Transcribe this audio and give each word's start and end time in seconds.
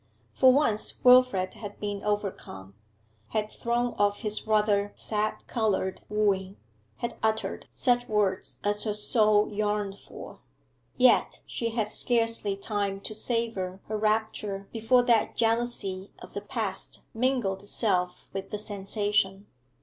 For 0.33 0.51
once 0.51 0.95
Wilfrid 1.03 1.53
had 1.53 1.79
been 1.79 2.03
overcome, 2.03 2.73
had 3.27 3.51
thrown 3.51 3.93
off 3.99 4.21
his 4.21 4.47
rather 4.47 4.93
sad 4.95 5.45
coloured 5.45 6.01
wooing, 6.09 6.57
had 6.95 7.19
uttered 7.21 7.67
such 7.71 8.07
words 8.07 8.57
as 8.63 8.83
her 8.83 8.95
soul 8.95 9.51
yearned 9.53 9.99
for. 9.99 10.39
Yet 10.97 11.41
she 11.45 11.69
had 11.69 11.91
scarcely 11.91 12.57
time 12.57 12.99
to 13.01 13.13
savour 13.13 13.79
her 13.85 13.95
rapture 13.99 14.67
before 14.73 15.03
that 15.03 15.35
jealousy 15.37 16.11
of 16.17 16.33
the 16.33 16.41
past 16.41 17.05
mingled 17.13 17.61
itself 17.61 18.27
with 18.33 18.49
the 18.49 18.57
sensation. 18.57 19.45